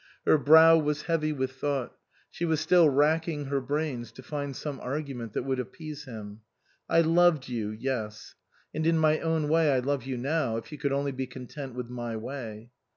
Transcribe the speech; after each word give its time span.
Her 0.25 0.39
brow 0.39 0.79
was 0.79 1.03
heavy 1.03 1.31
with 1.31 1.51
thought; 1.51 1.95
she 2.31 2.43
was 2.43 2.59
still 2.59 2.89
racking 2.89 3.45
her 3.45 3.61
brains 3.61 4.11
to 4.13 4.23
find 4.23 4.55
some 4.55 4.79
argument 4.79 5.33
that 5.33 5.43
would 5.43 5.59
appease 5.59 6.05
him." 6.05 6.41
I 6.89 7.01
loved 7.01 7.47
you 7.49 7.69
yes. 7.69 8.33
And 8.73 8.87
in 8.87 8.97
my 8.97 9.19
own 9.19 9.47
way 9.47 9.71
I 9.71 9.77
love 9.77 10.03
you 10.07 10.17
now, 10.17 10.57
if 10.57 10.71
you 10.71 10.79
could 10.79 10.91
only 10.91 11.11
be 11.11 11.27
content 11.27 11.75
with 11.75 11.91
my 11.91 12.15
way." 12.17 12.71